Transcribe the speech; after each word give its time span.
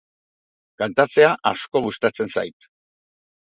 kantatzea 0.83 1.29
asko 1.51 1.83
gustatzen 1.89 2.35
zait 2.39 2.71